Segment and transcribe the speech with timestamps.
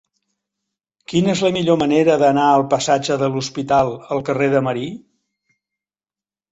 [1.11, 4.93] Quina és la millor manera d'anar del passatge de l'Hospital al carrer de Marí?